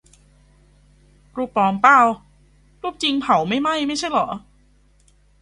[1.35, 2.05] "รูปปลอมป่าว
[2.81, 4.27] รูปจริงเผาไม่ไหม้ไม่ใช่เหรอ"